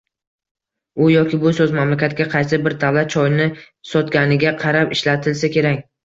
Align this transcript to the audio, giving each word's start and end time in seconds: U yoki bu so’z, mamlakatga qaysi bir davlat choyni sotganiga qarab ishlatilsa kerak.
U 1.03 1.09
yoki 1.15 1.39
bu 1.41 1.51
so’z, 1.57 1.73
mamlakatga 1.79 2.25
qaysi 2.31 2.57
bir 2.67 2.75
davlat 2.83 3.11
choyni 3.15 3.45
sotganiga 3.91 4.55
qarab 4.65 4.97
ishlatilsa 4.97 5.51
kerak. 5.57 5.85